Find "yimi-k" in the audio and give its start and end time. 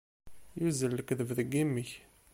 1.55-1.91